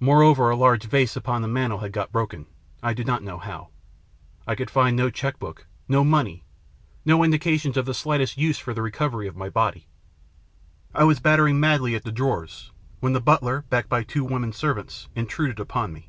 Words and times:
More 0.00 0.22
over, 0.22 0.48
a 0.48 0.56
large 0.56 0.84
vase 0.84 1.16
upon 1.16 1.42
the 1.42 1.46
mantel 1.46 1.80
had 1.80 1.92
got 1.92 2.10
broken 2.10 2.46
I 2.82 2.94
do 2.94 3.04
not 3.04 3.22
know 3.22 3.36
how. 3.36 3.68
I 4.46 4.54
could 4.54 4.70
find 4.70 4.96
no 4.96 5.10
cheque 5.10 5.38
book, 5.38 5.66
no 5.86 6.02
money, 6.02 6.44
no 7.04 7.22
indications 7.22 7.76
of 7.76 7.84
the 7.84 7.92
slightest 7.92 8.38
use 8.38 8.58
for 8.58 8.72
the 8.72 8.80
recovery 8.80 9.28
of 9.28 9.36
my 9.36 9.50
body. 9.50 9.86
I 10.94 11.04
was 11.04 11.20
battering 11.20 11.60
madly 11.60 11.94
at 11.94 12.04
the 12.04 12.10
drawers, 12.10 12.70
when 13.00 13.12
the 13.12 13.20
butler, 13.20 13.66
backed 13.68 13.90
by 13.90 14.02
two 14.02 14.24
women 14.24 14.54
servants, 14.54 15.08
intruded 15.14 15.60
upon 15.60 15.92
me. 15.92 16.08